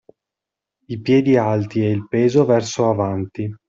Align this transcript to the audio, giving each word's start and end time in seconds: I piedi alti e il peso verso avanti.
I 0.89 0.99
piedi 0.99 1.37
alti 1.37 1.83
e 1.85 1.91
il 1.91 2.07
peso 2.07 2.43
verso 2.45 2.89
avanti. 2.89 3.55